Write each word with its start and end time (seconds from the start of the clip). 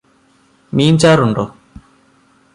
മീൻ 0.73 0.97
ചാറുണ്ടോ? 0.97 1.45